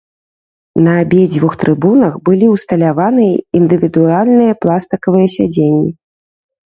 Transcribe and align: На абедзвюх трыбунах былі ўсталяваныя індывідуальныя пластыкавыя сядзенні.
На 0.85 0.93
абедзвюх 1.01 1.57
трыбунах 1.63 2.13
былі 2.29 2.47
ўсталяваныя 2.53 3.33
індывідуальныя 3.59 4.57
пластыкавыя 4.65 5.27
сядзенні. 5.35 5.91